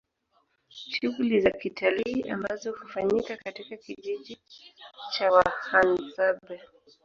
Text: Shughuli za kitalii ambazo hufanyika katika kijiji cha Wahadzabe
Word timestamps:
Shughuli 0.69 1.41
za 1.41 1.51
kitalii 1.51 2.29
ambazo 2.29 2.71
hufanyika 2.71 3.37
katika 3.37 3.77
kijiji 3.77 4.41
cha 5.17 5.31
Wahadzabe 5.31 6.61